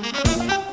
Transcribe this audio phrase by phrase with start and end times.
[0.00, 0.71] Müzik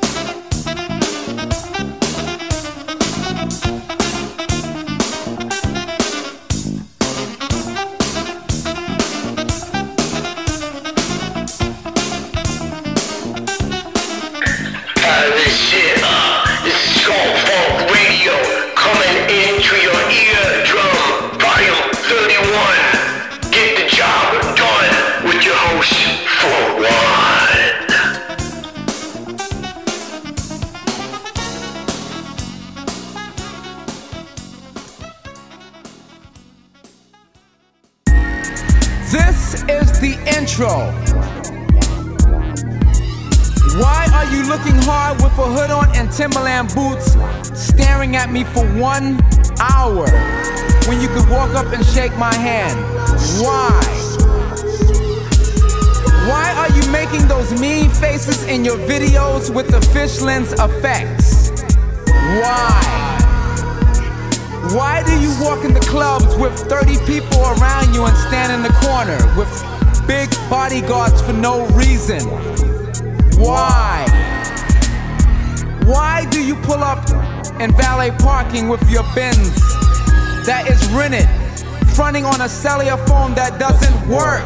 [82.24, 84.44] on a cellular phone that doesn't work.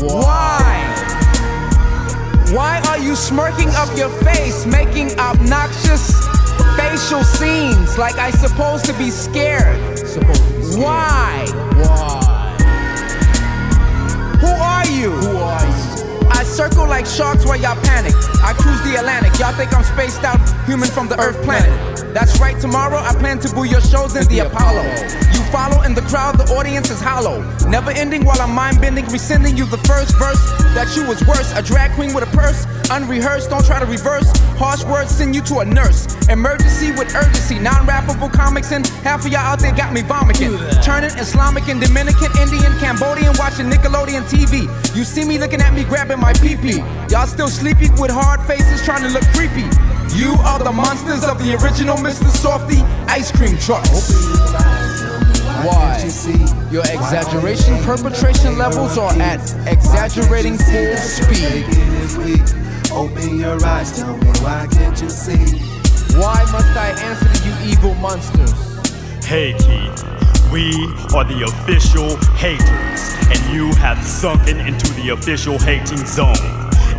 [0.00, 0.64] Why?
[2.54, 6.12] Why are you smirking up your face, making obnoxious
[6.76, 9.78] facial scenes like I supposed to be scared?
[10.76, 11.46] Why?
[11.76, 12.01] Why?
[17.12, 18.14] Sharks while y'all panic.
[18.42, 19.38] I cruise the Atlantic.
[19.38, 21.70] Y'all think I'm spaced out, human from the Earth planet.
[22.14, 24.82] That's right, tomorrow I plan to boo your shows in the Apollo.
[25.36, 27.44] You follow in the crowd, the audience is hollow.
[27.68, 30.40] Never ending while I'm mind bending, rescinding you the first verse
[30.72, 31.52] that you was worse.
[31.52, 34.28] A drag queen with a purse, unrehearsed, don't try to reverse.
[34.60, 36.06] Harsh words send you to a nurse.
[36.28, 40.58] Emergency with urgency, non rappable comics, and half of y'all out there got me vomiting.
[40.82, 44.68] Turning Islamic and Dominican, Indian, Cambodian, watching Nickelodeon TV.
[44.94, 46.84] You see me looking at me grabbing my pee pee.
[47.08, 49.66] Y'all still sleepy with hard faces trying to look creepy.
[50.14, 52.28] You are the monsters of the original Mr.
[52.28, 54.12] Softee ice cream trucks.
[55.64, 55.98] Why?
[56.70, 62.62] Your exaggeration perpetration levels are at exaggerating full speed.
[62.94, 65.38] Open your eyes, tell me why can't you see?
[66.18, 68.52] Why must I answer to you evil monsters?
[69.24, 70.04] Hey Keith,
[70.52, 70.74] we
[71.16, 76.36] are the official haters, and you have sunken into the official hating zone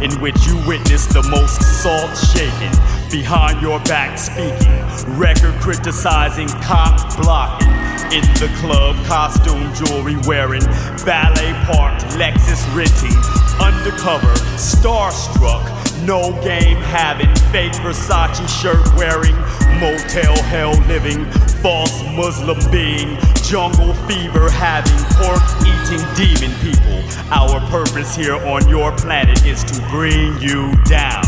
[0.02, 2.74] in which you witness the most salt shaking,
[3.12, 4.74] behind your back speaking,
[5.18, 7.70] record criticizing, cop blocking.
[8.12, 10.64] In the club, costume jewelry wearing,
[11.06, 13.16] ballet parked, Lexus renting,
[13.62, 15.64] undercover, starstruck,
[16.06, 19.36] no game having, fake Versace shirt wearing,
[19.80, 21.26] motel hell living,
[21.62, 27.04] false Muslim being, jungle fever having, pork eating demon people.
[27.32, 31.24] Our purpose here on your planet is to bring you down.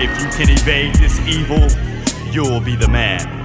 [0.00, 1.68] If you can evade this evil,
[2.32, 3.43] you'll be the man.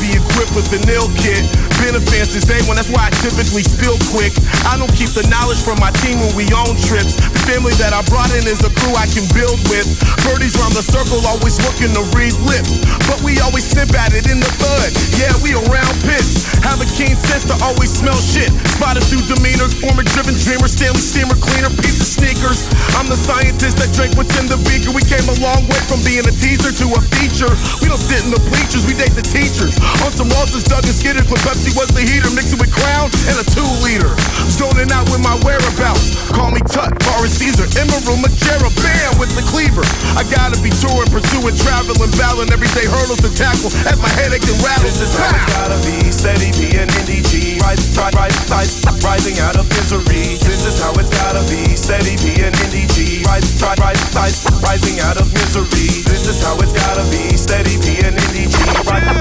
[0.00, 1.44] Be equipped with an ill kit.
[1.82, 4.30] Been a fan since day one, that's why I typically spill quick.
[4.70, 7.18] I don't keep the knowledge from my team when we own trips.
[7.18, 9.90] The family that I brought in is a crew I can build with.
[10.22, 12.78] Birdies round the circle, always looking to read lips.
[13.10, 14.94] But we always snip at it in the bud.
[15.18, 16.46] Yeah, we around pits.
[16.62, 18.54] Have a keen sense to always smell shit.
[18.78, 22.70] Spotted through demeanor, former driven dreamer, Stanley steamer cleaner, pizza sneakers.
[22.94, 24.94] I'm the scientist that drank what's in the beaker.
[24.94, 27.50] We came a long way from being a teaser to a feature.
[27.82, 29.74] We don't sit in the bleachers, we date the teachers.
[30.06, 33.36] On some losses, Doug and Skidders when Pepsi was the heater, mixing with Crown and
[33.40, 34.10] a two liter.
[34.50, 36.12] Zoning out with my whereabouts.
[36.32, 39.84] Call me Tut, Forest Caesar, Emerald, Majera, bam with the cleaver.
[40.18, 44.58] I gotta be touring, pursuing, traveling, battling everyday hurdles to tackle as my headache and
[44.60, 44.98] rattles.
[44.98, 45.96] This is how it's gotta be.
[46.12, 47.60] Steady being NDG.
[47.62, 48.72] Rise, rise, rise, rise,
[49.04, 50.36] rising out of misery.
[50.42, 51.76] This is how it's gotta be.
[51.76, 53.24] Steady being NDG.
[53.24, 56.04] Rise, rise, rise, rise, rising out of misery.
[56.10, 57.36] This is how it's gotta be.
[57.36, 58.41] Steady being NDG.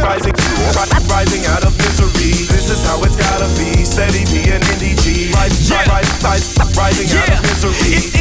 [0.01, 0.33] Rising,
[1.07, 2.33] rising out of misery.
[2.51, 3.85] This is how it's gotta be.
[3.85, 4.61] Steady being.
[5.33, 5.87] Rise, Yeah.
[5.89, 7.73] rise, rise, rising out of misery.
[7.95, 8.11] it's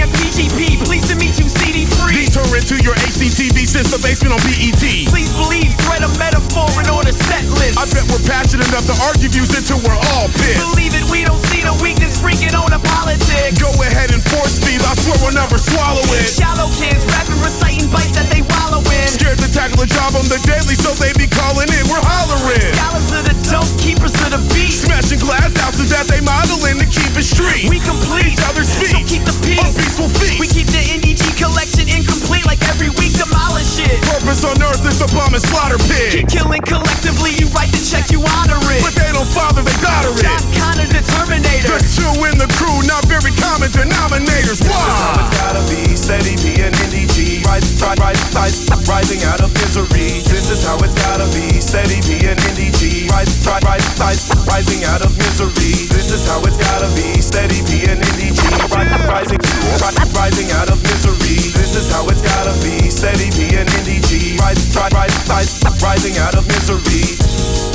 [0.00, 0.76] and PGP.
[0.84, 2.26] Pleased to meet you, CD free.
[2.26, 5.06] Detour into your HDTV since the basement on BET.
[5.08, 7.78] Please believe, thread a metaphor in order set list.
[7.78, 10.60] I bet we're passionate enough to argue views until we're all pissed.
[10.74, 13.58] Believe it, we don't see the weakness freaking on the politics.
[13.58, 16.28] Go ahead and force feed, I swear we'll never swallow it.
[16.28, 19.08] Shallow kids rapping, reciting bites that they wallow in.
[19.08, 21.82] Scared to tackle a job on the daily, so they be calling in.
[21.88, 22.60] We're hollering.
[22.76, 24.72] Scholars of the dope, keepers of the beat.
[24.72, 27.68] Smashing glass houses that they modeling to keep it street.
[27.72, 29.06] We complete, Each other's so feet.
[29.08, 29.60] keep the peace.
[29.76, 30.36] peaceful feet.
[30.40, 33.96] We keep the NDG collection incomplete, like every week demolish it.
[34.04, 38.12] Purpose on earth is to bomb and slaughter Keep killing collectively, you write the check,
[38.12, 38.80] you honor it.
[38.84, 40.24] But they don't father, they daughter it.
[40.24, 40.40] John.
[40.56, 41.78] Connor, the Terminator.
[41.78, 44.60] The two in the crew, not very common denominators.
[44.64, 44.76] Why?
[45.24, 45.96] it's gotta be.
[45.96, 47.09] Steady being NDG.
[47.50, 50.22] Rise, rise, rise, rise, rising out of misery.
[50.30, 51.58] This is how it's gotta be.
[51.58, 53.10] Steady being NDG.
[53.10, 55.74] Rise, rise, rise, rise, rising out of misery.
[55.90, 57.18] This is how it's gotta be.
[57.20, 58.38] Steady being NDG.
[58.70, 61.42] Rise, rising, ri- rising out of misery.
[61.58, 62.88] This is how it's gotta be.
[62.88, 64.38] Steady being NDG.
[64.38, 67.69] Rise, rise, rise, rise, rising out of misery.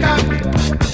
[0.00, 0.87] Jamaica.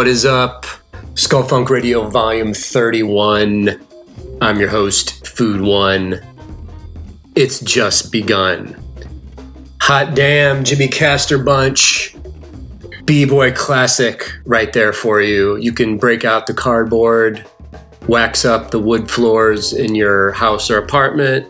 [0.00, 0.64] What is up?
[1.14, 3.78] Skull Funk Radio Volume 31.
[4.40, 6.18] I'm your host, Food One.
[7.34, 8.82] It's just begun.
[9.82, 12.16] Hot damn, Jimmy Castor Bunch.
[13.04, 15.56] B Boy Classic right there for you.
[15.56, 17.44] You can break out the cardboard,
[18.08, 21.46] wax up the wood floors in your house or apartment,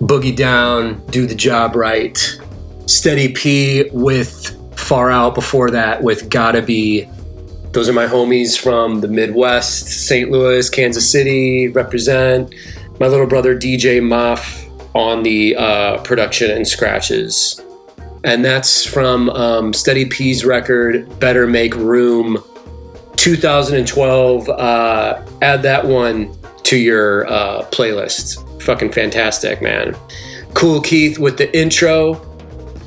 [0.00, 2.14] boogie down, do the job right.
[2.86, 7.08] Steddy P with Farout before that with Gotta Be.
[7.72, 10.28] Those are my homies from the Midwest, St.
[10.28, 12.52] Louis, Kansas City, represent.
[12.98, 17.60] My little brother DJ Moff on the uh, production and scratches.
[18.24, 22.42] And that's from um, Steddy P's record, Better Make Room
[23.16, 24.48] 2012.
[24.48, 28.62] Uh, add that one to your uh, playlist.
[28.62, 29.96] Fucking fantastic, man.
[30.54, 32.14] Kool Keith with the intro.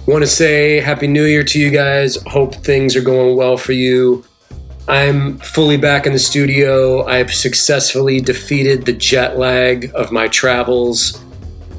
[0.07, 2.17] Want to say Happy New Year to you guys.
[2.27, 4.25] Hope things are going well for you.
[4.87, 7.05] I'm fully back in the studio.
[7.05, 11.23] I've successfully defeated the jet lag of my travels.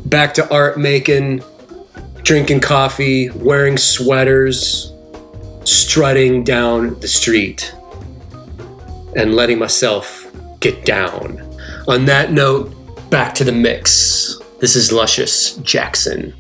[0.07, 1.43] Back to art making,
[2.23, 4.91] drinking coffee, wearing sweaters,
[5.65, 7.75] strutting down the street,
[9.17, 10.27] and letting myself
[10.61, 11.39] get down.
[11.87, 12.73] On that note,
[13.11, 14.39] back to the mix.
[14.61, 16.33] This is Luscious Jackson.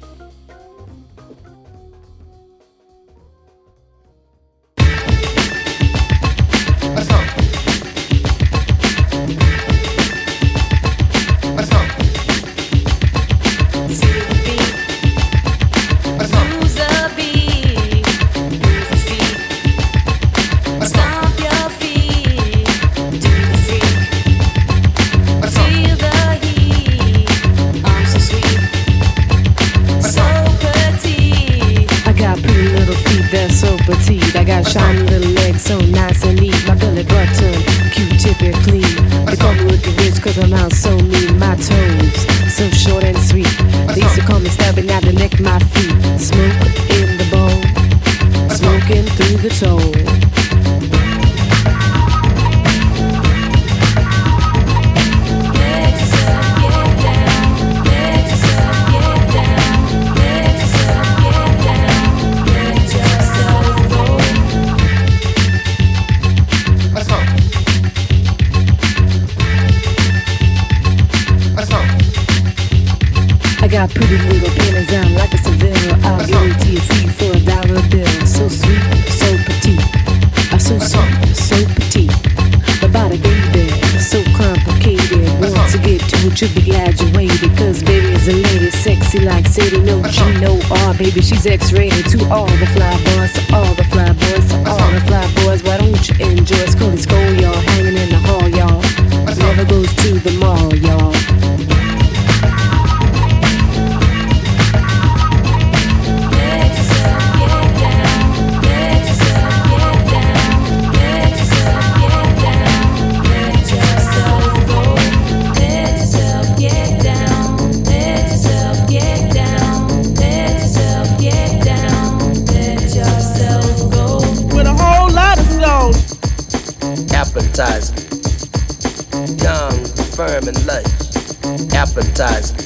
[131.96, 132.63] advertise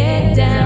[0.00, 0.59] get down.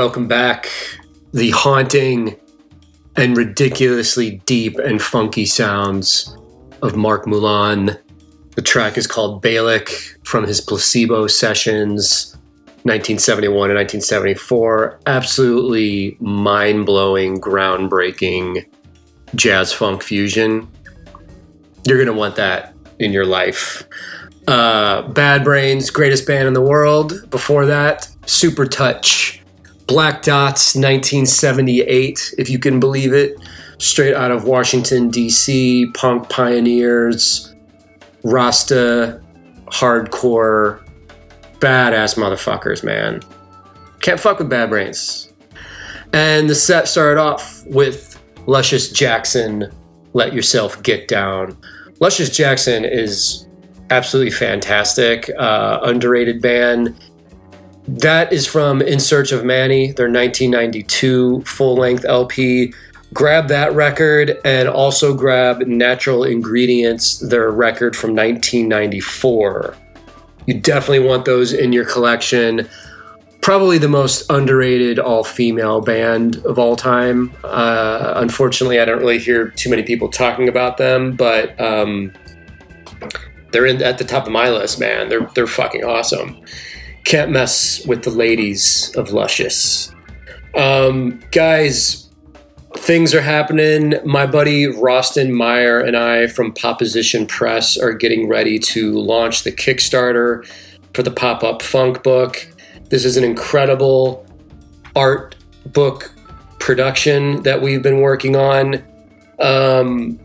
[0.00, 0.70] Welcome back.
[1.34, 2.40] The haunting
[3.16, 6.34] and ridiculously deep and funky sounds
[6.80, 7.98] of Marc Moulin.
[8.56, 12.34] The track is called Balek from his Placebo sessions,
[12.84, 15.00] 1971 and 1974.
[15.04, 18.64] Absolutely mind blowing, groundbreaking
[19.34, 20.66] jazz funk fusion.
[21.84, 23.86] You're going to want that in your life.
[24.48, 27.30] Uh, Bad Brains, greatest band in the world.
[27.30, 29.39] Before that, Super Touch,
[29.90, 33.36] Black Dots, 1978, if you can believe it.
[33.78, 37.52] Straight out of Washington, D.C., punk pioneers,
[38.22, 39.20] Rasta,
[39.66, 40.80] hardcore,
[41.58, 43.20] badass motherfuckers, man.
[44.00, 45.32] Can't fuck with Bad Brains.
[46.12, 49.72] And the set started off with Luscious Jackson,
[50.12, 51.58] Let Yourself Get Down.
[51.98, 53.48] Luscious Jackson is
[53.90, 56.94] absolutely fantastic, uh, underrated band.
[57.98, 62.72] That is from In Search of Manny, their 1992 full length LP.
[63.12, 69.76] Grab that record and also grab Natural Ingredients, their record from 1994.
[70.46, 72.68] You definitely want those in your collection.
[73.40, 77.34] Probably the most underrated all female band of all time.
[77.42, 82.12] Uh, unfortunately, I don't really hear too many people talking about them, but um,
[83.50, 85.08] they're in, at the top of my list, man.
[85.08, 86.40] They're, they're fucking awesome.
[87.04, 89.92] Can't mess with the ladies of Luscious.
[90.56, 92.08] Um, guys,
[92.76, 93.94] things are happening.
[94.04, 99.52] My buddy Rostin Meyer and I from Poposition Press are getting ready to launch the
[99.52, 100.46] Kickstarter
[100.94, 102.46] for the pop up funk book.
[102.88, 104.26] This is an incredible
[104.96, 105.36] art
[105.66, 106.12] book
[106.58, 108.82] production that we've been working on.
[109.38, 110.18] Um,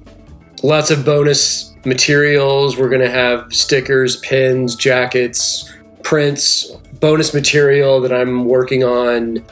[0.64, 2.78] lots of bonus materials.
[2.78, 5.72] We're going to have stickers, pins, jackets,
[6.06, 9.44] prints, bonus material that I'm working on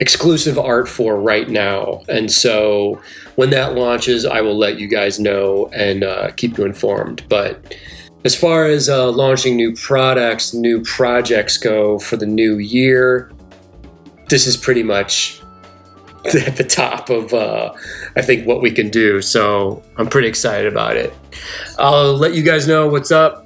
[0.00, 2.02] exclusive art for right now.
[2.08, 3.00] And so
[3.36, 7.24] when that launches, I will let you guys know and uh, keep you informed.
[7.28, 7.76] But
[8.24, 13.30] as far as uh, launching new products, new projects go for the new year,
[14.28, 15.40] this is pretty much
[16.24, 17.72] at the top of, uh,
[18.16, 19.22] I think, what we can do.
[19.22, 21.14] So I'm pretty excited about it.
[21.78, 23.43] I'll let you guys know what's up.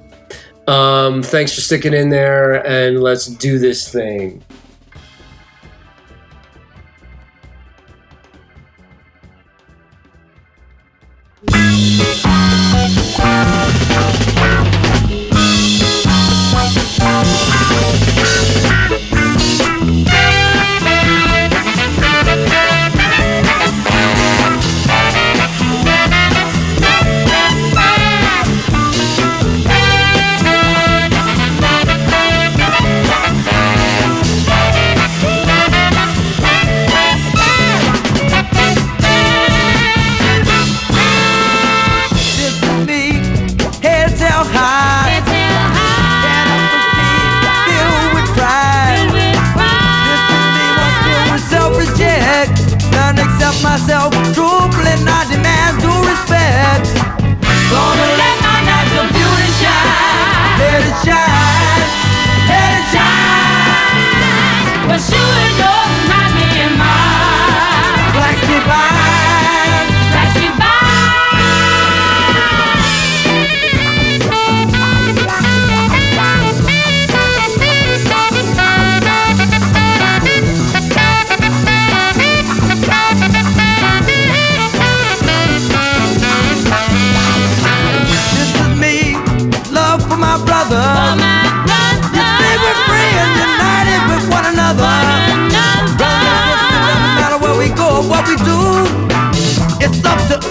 [0.69, 4.43] Um, thanks for sticking in there, and let's do this thing.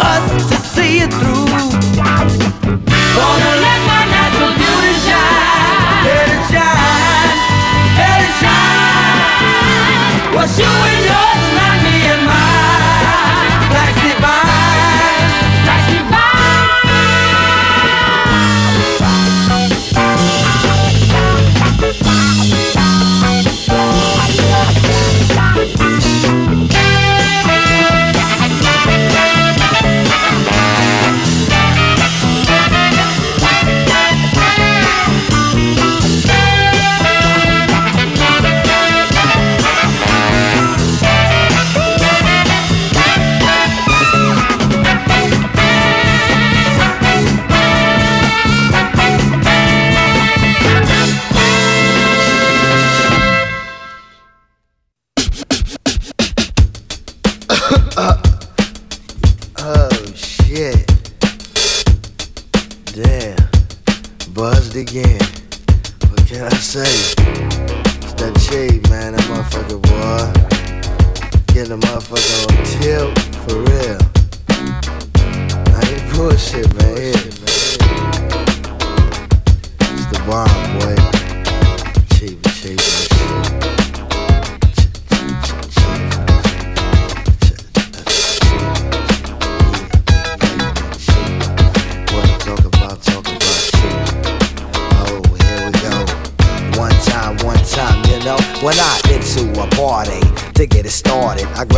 [0.00, 1.37] Us to see it through.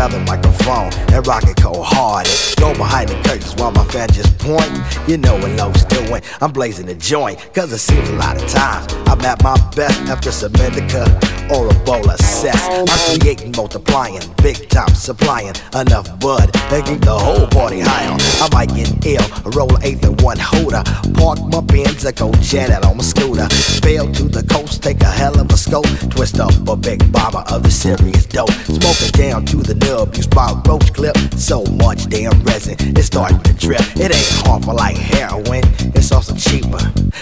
[0.01, 2.33] Grab the microphone and rock it cold hearted.
[2.59, 4.73] Go behind the curtains while my fan just point.
[5.07, 6.23] You know what Loc's doing.
[6.41, 10.01] I'm blazing the joint, cause it seems a lot of times I'm at my best
[10.09, 12.69] after Semitica or a bowl of cess.
[12.71, 18.21] I'm creating, multiplying, big time supplying enough bud to keep the whole party high on.
[18.41, 19.25] I might get ill,
[19.57, 20.83] roll an eighth and one holder,
[21.15, 23.49] park my Benz, I go jet out on my scooter,
[23.83, 27.45] bail to the coast, take a hell of a scope, twist up a big bomber
[27.51, 32.09] of the serious dope, smoking down to the nub, use my roach clip, so much
[32.09, 33.83] damn resin, it's starting to drip.
[33.97, 35.63] It ain't harmful like heroin,
[35.95, 36.79] it's also cheaper.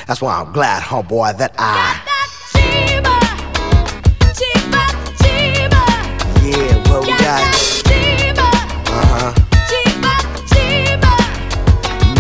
[0.07, 2.18] That's why I'm glad, homeboy, that I.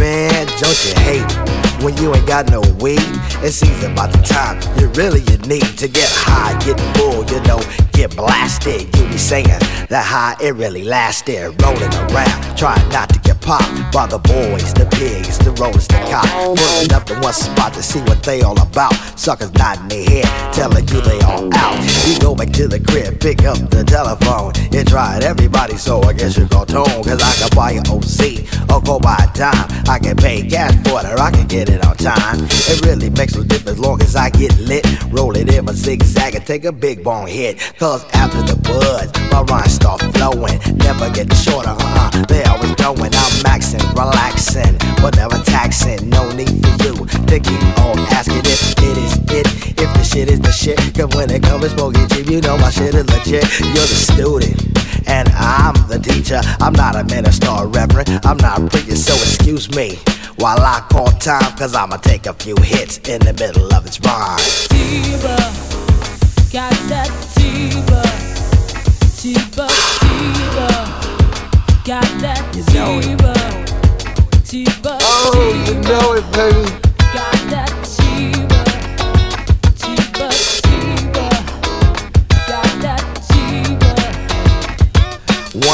[0.00, 1.30] Man, don't you hate
[1.82, 3.27] when you ain't got no weed?
[3.40, 7.40] It seems about the time you really you need to get high, get full, you
[7.46, 8.90] know, get blasted.
[8.96, 13.92] You be saying that high it really lasted, rolling around, trying not to get popped
[13.92, 17.82] by the boys, the pigs, the rollers, the cops, pulling up to one spot to
[17.82, 18.92] see what they all about.
[19.14, 21.78] Suckers nodding their head, telling you they all out.
[22.10, 26.12] You go back to the crib, pick up the telephone, you tried everybody, so I
[26.12, 29.68] guess you go tone, cause I can buy an OC or go buy a dime.
[29.88, 32.44] I can pay cash for it or I can get it on time.
[32.44, 34.84] It really makes no as long as I get lit.
[35.10, 37.58] Roll it in my zigzag and take a big bone hit.
[37.78, 40.58] Cause after the buzz, my rhymes start flowing.
[40.76, 42.24] Never get shorter, uh uh.
[42.26, 43.12] They always going.
[43.14, 46.08] I'm maxing, relaxing, but never taxing.
[46.08, 49.46] No need for you to keep on asking if it is it.
[49.78, 50.78] If the shit is the shit.
[50.94, 53.44] Cause when it comes to smoking you know my shit is legit.
[53.60, 54.67] You're the student.
[55.08, 56.40] And I'm the teacher.
[56.60, 58.20] I'm not a minister or reverend.
[58.24, 59.98] I'm not preaching, so excuse me
[60.36, 61.56] while I call time.
[61.56, 64.38] Cause I'ma take a few hits in the middle of its rhyme.
[64.70, 65.36] Diva,
[66.52, 68.02] got that diva,
[69.20, 69.68] diva,
[70.04, 70.68] diva,
[71.84, 73.04] got that You know it.
[73.04, 73.34] diva,
[74.44, 76.87] diva, Oh, you know it, baby.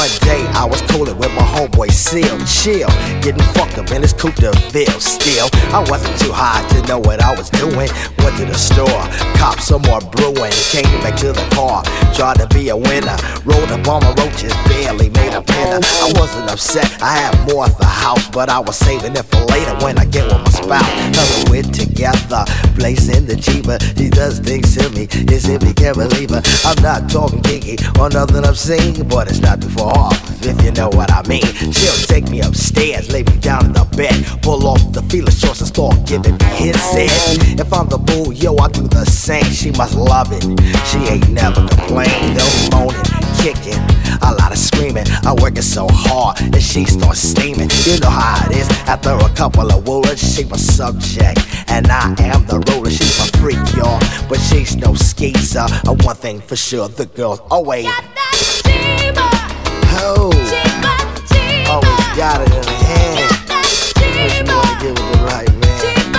[0.05, 2.89] One day I was coolin' with my homeboy Seal, chill,
[3.25, 4.99] getting fucked up in his coupe de ville.
[4.99, 7.89] Still, I wasn't too high to know what I was doing.
[8.21, 9.01] Went to the store,
[9.41, 11.81] copped some more brewing, came back to the car,
[12.13, 13.17] tried to be a winner.
[13.45, 15.81] Rolled up on my roaches, barely made a pinner.
[15.81, 19.41] I wasn't upset, I had more at the house, but I was saving it for
[19.49, 20.85] later when I get with my spouse.
[21.17, 23.79] Her we're together, blazing the Jeeper.
[23.97, 26.43] She does things to me, as if you can't believe her.
[26.63, 30.89] I'm not talking kinky or nothing obscene, but it's not far off, if you know
[30.89, 31.45] what I mean.
[31.71, 35.61] She'll take me upstairs, lay me down in the bed, pull off the feeler shorts
[35.61, 37.59] and start giving me his head.
[37.59, 39.45] If I'm the bull, yo, I do the same.
[39.45, 40.43] She must love it.
[40.89, 43.09] She ain't never complained, though moaning,
[43.41, 43.81] kicking,
[44.21, 45.05] a lot of screaming.
[45.23, 47.69] I'm working so hard that she starts steaming.
[47.85, 48.69] You know how it is.
[48.87, 52.89] After a couple of woolers, she my subject, and I am the ruler.
[52.91, 55.67] She's my freak, y'all, but she's no skeezer.
[55.87, 57.87] Uh, one thing for sure, the girls always.
[59.97, 60.31] Oh,
[61.69, 63.31] always got it in her hand.
[63.47, 65.79] But she wanna give it the right man.
[65.79, 66.15] Cheap.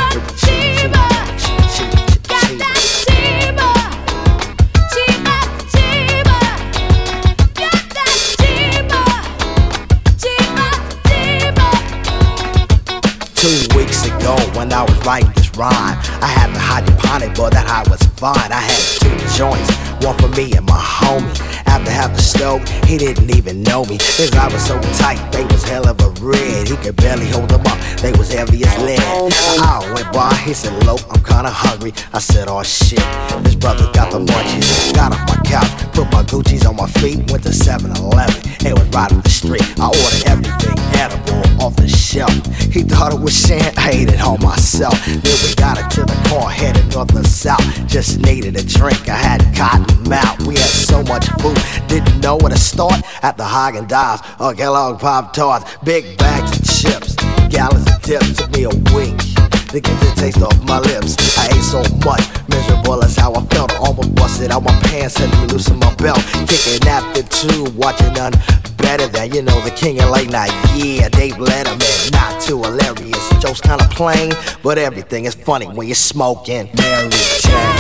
[13.36, 15.72] Two weeks ago, when I was writing this rhyme,
[16.20, 18.50] I had the hydroponic, but that high was fine.
[18.50, 19.70] I had two joints,
[20.04, 21.55] one for me and my homie.
[21.84, 23.98] The stove, he didn't even know me.
[24.16, 26.68] His eyes were so tight, they was hell of a red.
[26.68, 29.00] He could barely hold them up, they was heavy as lead.
[29.02, 29.28] Oh,
[29.60, 31.92] Hour went by, he said, Lope, I'm kinda hungry.
[32.14, 33.02] I said, oh shit,
[33.42, 34.94] this brother got the munchies.
[34.94, 38.36] Got off my couch, put my Gucci's on my feet, went to 7-Eleven.
[38.66, 39.64] It was right up the street.
[39.80, 42.36] I ordered everything edible off the shelf.
[42.70, 44.94] He thought it was sham, I ate it all myself.
[45.06, 47.64] Then we got it to the car, headed north and south.
[47.88, 50.38] Just needed a drink, I had cotton mouth.
[50.46, 51.56] We had so much food,
[51.88, 53.00] didn't know where to start.
[53.22, 57.14] At the Haagen Dazs or Kellogg Pop Tarts, big bags of chips,
[57.48, 58.36] gallons of dips.
[58.36, 59.35] Took me a week
[59.76, 61.16] to get the taste off my lips.
[61.36, 63.72] I ate so much, miserable as how I felt.
[63.78, 66.18] Almost busted out my pants, had me loosen my belt.
[66.48, 68.32] Kicking after two, watching none
[68.78, 70.52] better than, you know, the king of late night.
[70.74, 73.28] Yeah, Dave Letterman, not too hilarious.
[73.40, 77.10] Jokes kinda plain, but everything is funny when you're smoking Mary
[77.40, 77.75] Jane.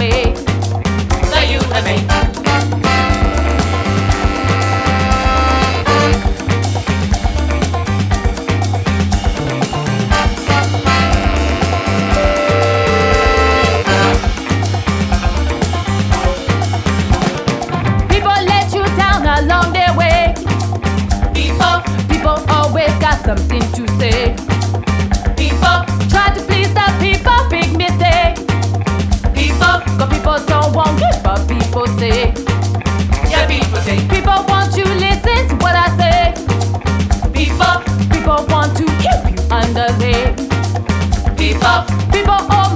[0.00, 0.50] People
[34.08, 36.34] People want to listen to what I say.
[37.32, 37.76] People,
[38.10, 40.34] people want to keep you under there.
[41.36, 42.69] People, people.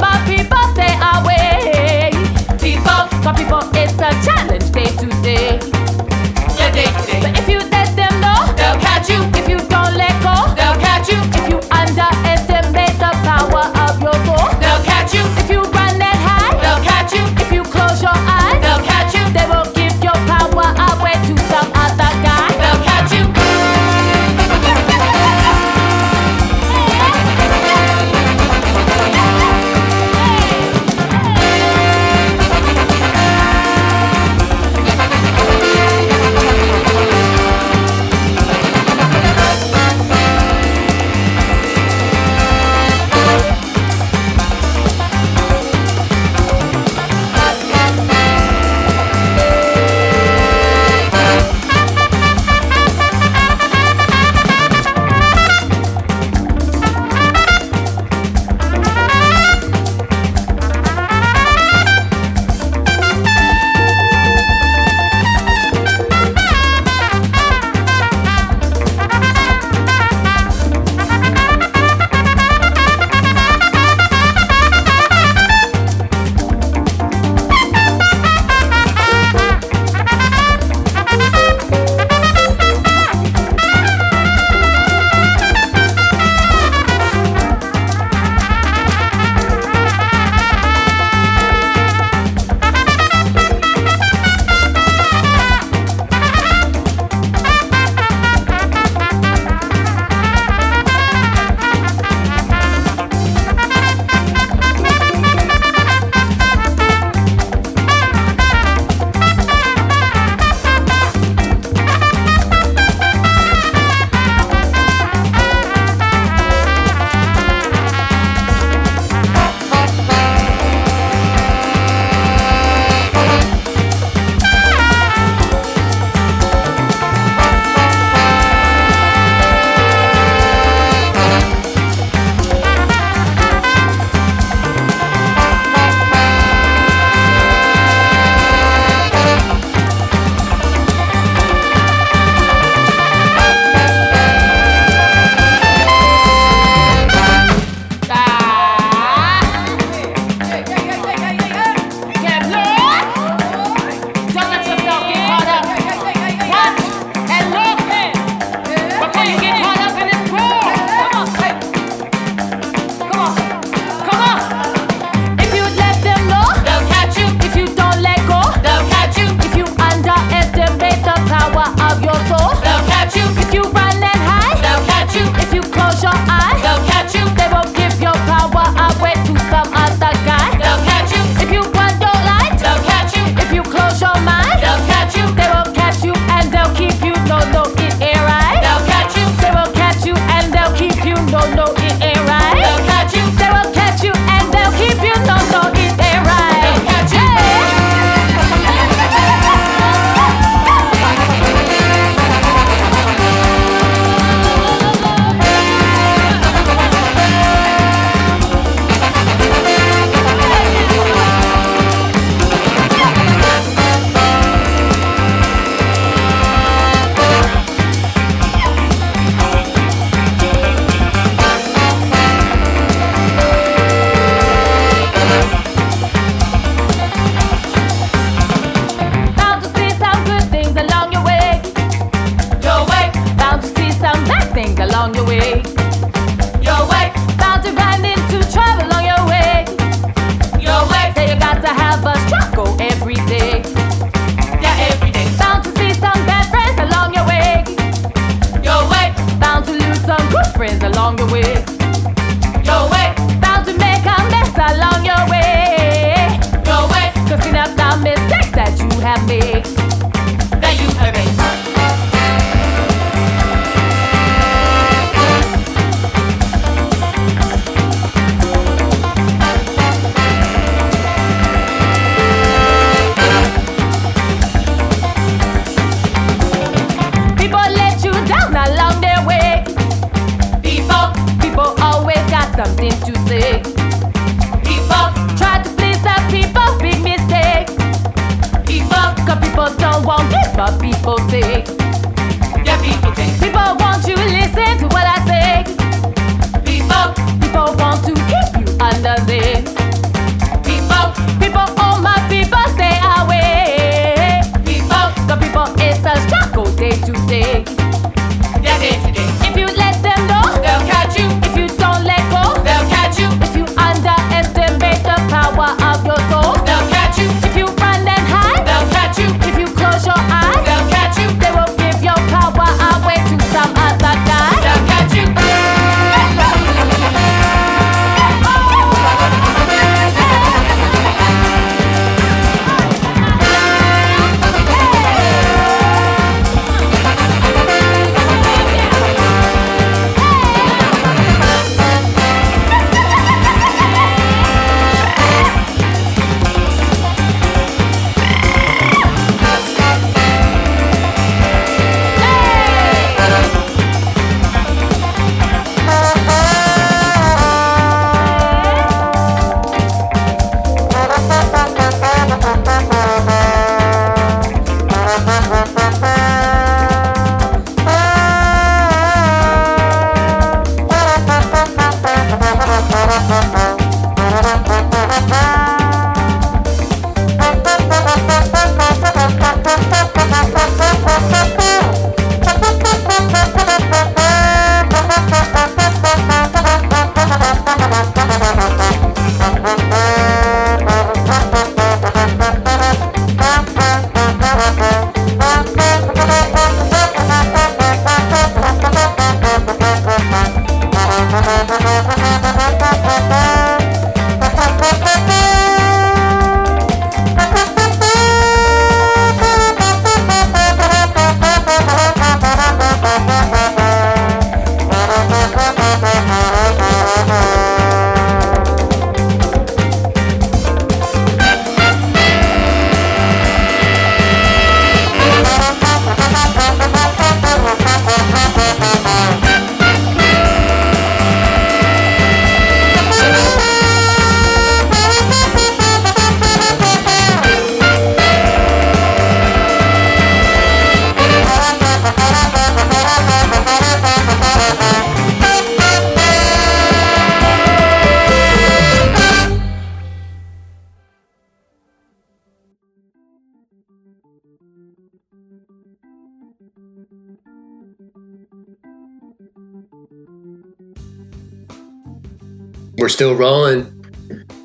[463.05, 464.03] We're still rolling.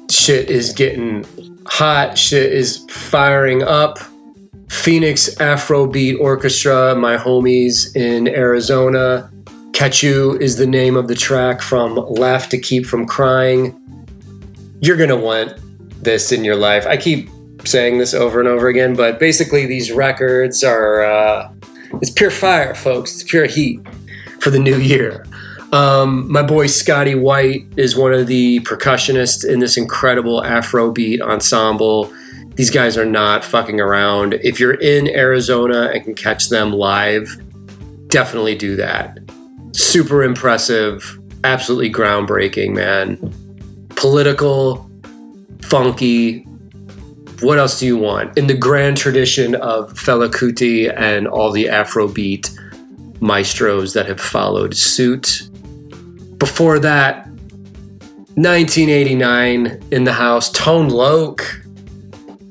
[0.09, 1.25] Shit is getting
[1.65, 2.17] hot.
[2.17, 3.99] Shit is firing up.
[4.69, 9.29] Phoenix Afrobeat Orchestra, my homies in Arizona.
[9.71, 13.77] Catchu is the name of the track from Laugh to Keep from Crying.
[14.79, 15.59] You're gonna want
[16.01, 16.87] this in your life.
[16.87, 17.29] I keep
[17.65, 21.51] saying this over and over again, but basically, these records are uh,
[22.01, 23.15] it's pure fire, folks.
[23.15, 23.81] It's pure heat
[24.39, 25.25] for the new year.
[25.71, 32.11] Um, my boy Scotty White is one of the percussionists in this incredible Afrobeat ensemble.
[32.55, 34.33] These guys are not fucking around.
[34.33, 37.39] If you're in Arizona and can catch them live,
[38.07, 39.19] definitely do that.
[39.71, 43.17] Super impressive, absolutely groundbreaking, man.
[43.89, 44.89] Political,
[45.61, 46.39] funky.
[47.41, 48.37] What else do you want?
[48.37, 52.49] In the grand tradition of Fela Kuti and all the Afrobeat
[53.21, 55.48] maestros that have followed suit.
[56.39, 57.27] Before that,
[58.35, 61.43] 1989 in the house, Tone Loc.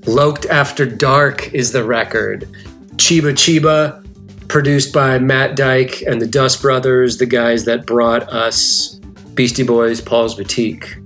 [0.07, 2.49] Loc-ed After Dark is the record.
[2.97, 4.05] Cheeba Cheeba,
[4.49, 8.95] produced by Matt Dike and the Dust Brothers, the guys that brought us
[9.35, 10.97] Beastie Boys, Paul's Boutique.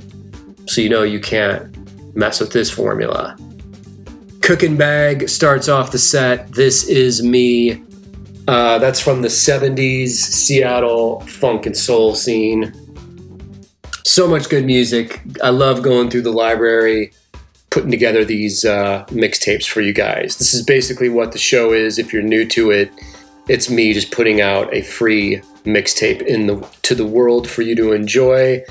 [0.66, 3.36] So you know you can't mess with this formula.
[4.40, 6.52] Cookin' Bag starts off the set.
[6.52, 7.84] This is me.
[8.48, 12.72] Uh, that's from the 70s Seattle funk and soul scene.
[14.04, 15.22] So much good music.
[15.42, 17.12] I love going through the library,
[17.70, 20.36] putting together these uh, mixtapes for you guys.
[20.36, 21.98] This is basically what the show is.
[21.98, 22.90] If you're new to it,
[23.48, 27.76] it's me just putting out a free mixtape in the to the world for you
[27.76, 28.62] to enjoy.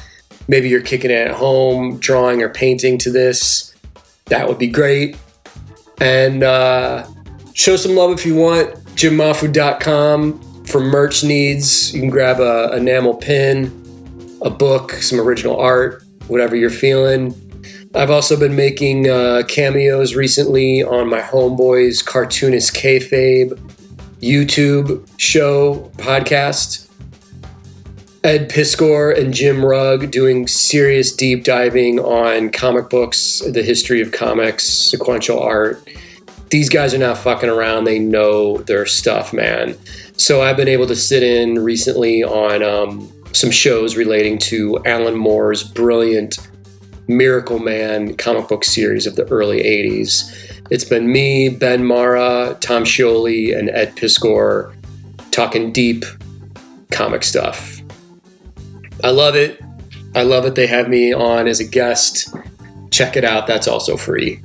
[0.48, 3.74] Maybe you're kicking it at home, drawing or painting to this.
[4.26, 5.18] That would be great.
[6.02, 7.08] And uh,
[7.54, 8.81] show some love if you want.
[9.02, 11.92] jimmahfood.com for merch needs.
[11.92, 13.66] You can grab a enamel pin,
[14.44, 17.34] a book, some original art, whatever you're feeling.
[17.96, 23.60] I've also been making uh, cameos recently on my homeboys Cartoonist Kayfabe
[24.22, 26.88] YouTube show podcast.
[28.24, 34.12] Ed Piskor and Jim Rugg doing serious deep diving on comic books, the history of
[34.12, 35.82] comics, sequential art.
[36.52, 37.86] These guys are not fucking around.
[37.86, 39.76] They know their stuff, man.
[40.18, 45.16] So I've been able to sit in recently on um, some shows relating to Alan
[45.16, 46.38] Moore's brilliant
[47.08, 50.62] Miracleman comic book series of the early 80s.
[50.70, 54.74] It's been me, Ben Marra, Tom Scioli, and Ed Piskor
[55.32, 56.06] talking deep
[56.92, 57.82] comic stuff.
[59.04, 59.62] I love it.
[60.16, 60.56] I love it.
[60.56, 62.34] They have me on as a guest.
[62.92, 63.48] Check it out.
[63.48, 64.42] That's also free.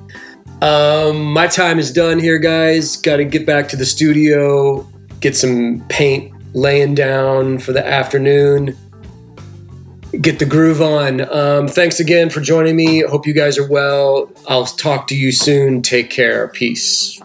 [0.63, 2.97] Um, my time is done here, guys.
[2.97, 4.87] Got to get back to the studio,
[5.21, 8.77] get some paint laying down for the afternoon,
[10.21, 11.21] get the groove on.
[11.33, 13.01] Um, thanks again for joining me.
[13.03, 14.31] Hope you guys are well.
[14.49, 15.83] I'll talk to you soon.
[15.83, 16.49] Take care.
[16.49, 17.21] Peace.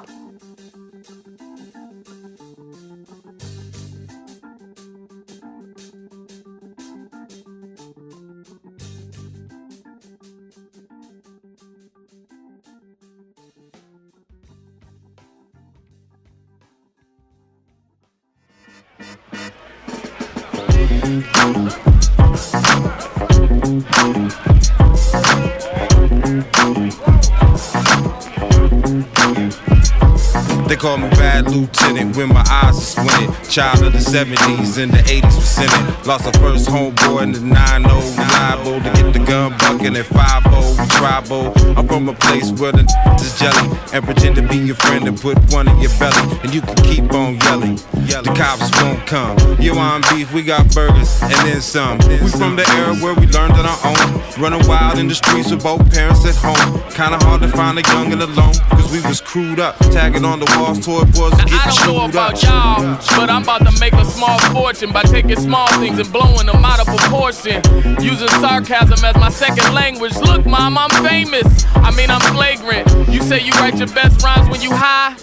[30.81, 33.29] Call me bad lieutenant when my eyes are squinted.
[33.47, 36.07] Child of the 70s and the 80s was in it.
[36.07, 40.07] Lost a first homeboy in the 9 0 reliable to get the gun bucking at
[40.07, 41.53] 5 0 tribal.
[41.77, 42.81] I'm from a place where the
[43.21, 46.39] is jelly and pretend to be your friend and put one in your belly.
[46.41, 47.75] And you can keep on yelling.
[48.09, 49.37] The cops won't come.
[49.61, 51.99] You want beef, we got burgers and then some.
[52.09, 54.41] We from the era where we learned on our own.
[54.41, 56.81] Running wild in the streets with both parents at home.
[56.91, 58.55] Kinda hard to find a young and alone.
[58.71, 60.49] Cause we was crewed up, tagging on the
[60.79, 64.39] toy boys get I don't know about y'all, but I'm about to make a small
[64.53, 67.61] fortune by taking small things and blowing them out of proportion.
[68.01, 70.15] Using sarcasm as my second language.
[70.17, 71.65] Look, mom, I'm famous.
[71.75, 72.87] I mean, I'm flagrant.
[73.09, 75.15] You say you write your best rhymes when you high.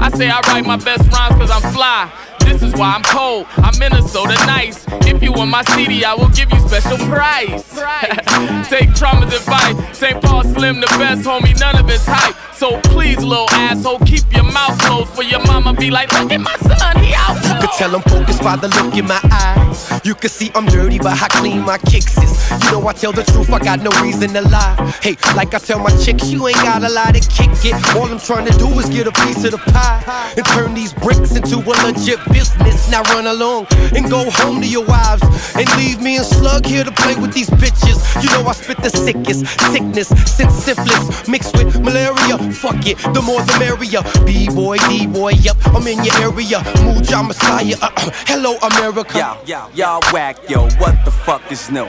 [0.00, 2.10] I say I write my best rhymes cause I'm fly.
[2.44, 3.46] This is why I'm cold.
[3.56, 4.84] I'm Minnesota nice.
[5.06, 7.64] If you want my CD, I will give you special price.
[8.68, 9.76] Take trauma's advice.
[9.96, 10.22] St.
[10.22, 12.36] Paul Slim the best, homie, none of it's hype.
[12.54, 16.40] So please, little asshole, keep your mouth closed for your mama be like, look at
[16.40, 17.60] my son, he out.
[17.60, 19.73] Could tell I'm focused by the look in my eyes.
[20.04, 22.34] You can see I'm dirty, but how clean my kicks is.
[22.62, 24.76] You know I tell the truth, I got no reason to lie.
[25.02, 27.96] Hey, like I tell my chicks, you ain't gotta lie to kick it.
[27.96, 30.04] All I'm trying to do is get a piece of the pie
[30.36, 32.90] and turn these bricks into a legit business.
[32.90, 35.22] Now run along and go home to your wives
[35.56, 37.96] and leave me and Slug here to play with these bitches.
[38.22, 42.36] You know I spit the sickest sickness since syphilis mixed with malaria.
[42.52, 44.02] Fuck it, the more the merrier.
[44.26, 46.58] B-boy, D-boy, yep, I'm in your area.
[46.84, 49.38] Muja Messiah, uh, uh, hello America.
[49.46, 51.86] Yo, y'all whack, yo, what the fuck is new?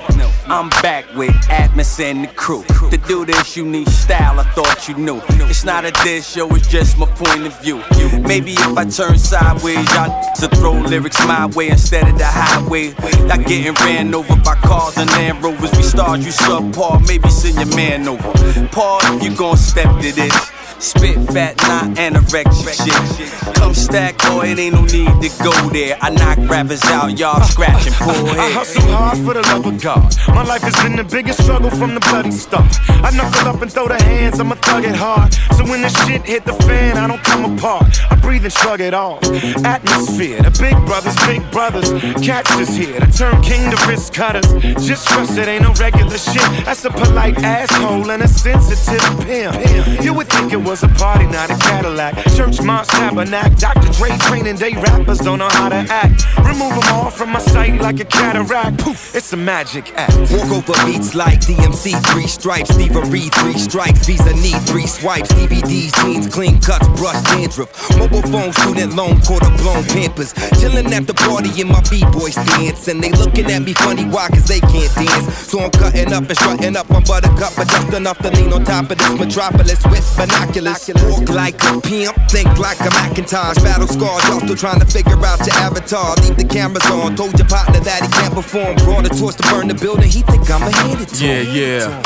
[0.47, 2.63] I'm back with Atmos and the crew.
[2.91, 5.21] To do this, you need style, I thought you knew.
[5.49, 7.81] It's not a dish, yo, it's just my point of view.
[8.21, 12.93] Maybe if I turn sideways, y'all to throw lyrics my way instead of the highway.
[13.27, 15.71] Y'all getting ran over by cars and Land Rovers.
[15.75, 18.67] We start you subpar, maybe send your man over.
[18.67, 20.54] Paul, you gon' step to this.
[20.79, 23.55] Spit fat, not anorexic shit.
[23.55, 25.97] Come stack, boy, it ain't no need to go there.
[26.01, 29.81] I knock rappers out, y'all scratch and pull I hustle hard for the love of
[29.81, 30.13] God.
[30.27, 32.75] My life has been the biggest struggle from the bloody start.
[32.89, 35.33] I knuckle up and throw the hands, I'ma thug it hard.
[35.55, 37.97] So when the shit hit the fan, I don't come apart.
[38.11, 39.23] I breathe and shrug it off.
[39.63, 41.89] Atmosphere, the big brothers, big brothers.
[42.25, 44.47] Catch us here to turn king to wrist cutters.
[44.85, 46.65] Just trust it ain't no regular shit.
[46.65, 50.03] That's a polite asshole and a sensitive pimp.
[50.03, 52.15] You would think it was a party, not a Cadillac.
[52.35, 53.55] Church, mosque, tabernacle.
[53.57, 53.87] Dr.
[53.93, 56.25] Dre training day rappers don't know how to act.
[56.37, 58.79] Remove them all from my sight like a cataract.
[58.79, 60.17] Poof, it's a magic act.
[60.33, 62.73] Walk over beats like DMC, three stripes.
[62.73, 64.05] Steve Reed, three strikes.
[64.07, 65.31] Visa need three swipes.
[65.33, 67.69] DVDs, jeans, clean cuts, brush dandruff.
[67.97, 70.33] Mobile phone, student loan, quarter blown pampers.
[70.59, 72.87] Chilling at the party in my b-boys dance.
[72.87, 74.29] And they looking at me funny, why?
[74.29, 75.37] Cause they can't dance.
[75.37, 78.63] So I'm cutting up and strutting up on buttercup, but just enough to lean on
[78.65, 80.54] top of this metropolis with binoculars.
[80.55, 83.57] Walk like a pimp, think like a Macintosh.
[83.57, 86.15] Battle scars, y'all still trying to figure out your avatar.
[86.23, 87.17] Leave the cameras on.
[87.17, 88.77] Told your partner that he can't perform.
[88.77, 90.09] Brought a torch to burn the building.
[90.09, 92.01] He think I'ma hit it to Yeah, yeah.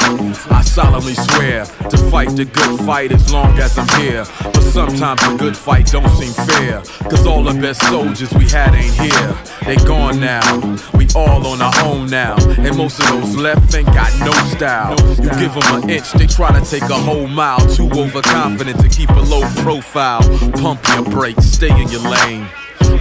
[0.50, 4.26] I solemnly swear to fight the good fight as long as I'm here.
[4.70, 6.82] Sometimes a good fight don't seem fair.
[7.10, 9.38] Cause all the best soldiers we had ain't here.
[9.66, 10.60] They gone now.
[10.94, 12.36] We all on our own now.
[12.60, 14.96] And most of those left ain't got no style.
[15.10, 17.60] You give them an inch, they try to take a whole mile.
[17.68, 20.22] Too overconfident to keep a low profile.
[20.62, 22.48] Pump your brakes, stay in your lane.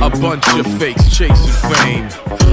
[0.00, 2.08] A bunch of fakes chasing fame.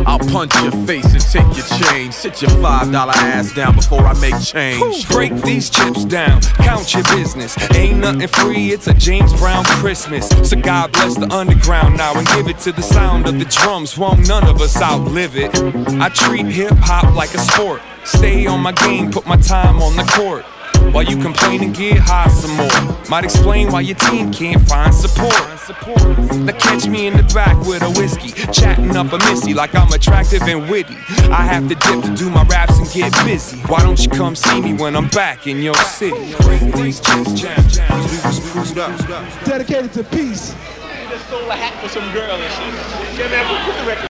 [0.07, 2.13] I'll punch your face and take your change.
[2.13, 5.07] Sit your five dollar ass down before I make change.
[5.09, 7.55] Break these chips down, count your business.
[7.73, 10.27] Ain't nothing free, it's a James Brown Christmas.
[10.49, 13.97] So God bless the underground now and give it to the sound of the drums.
[13.97, 15.51] Won't none of us outlive it.
[16.01, 17.81] I treat hip hop like a sport.
[18.05, 20.45] Stay on my game, put my time on the court.
[20.95, 23.03] While you complain and get high some more.
[23.09, 25.35] Might explain why your team can't find support.
[26.47, 29.91] Now catch me in the back with a whiskey, chatting up a missy like I'm
[29.91, 30.95] attractive and witty.
[31.29, 33.59] I have to dip to do my raps and get busy.
[33.67, 36.31] Why don't you come see me when I'm back in your city?
[39.43, 40.55] Dedicated to peace.
[41.09, 43.19] Just stole a hat for some girl and shit.
[43.19, 44.03] Yeah, man, put the record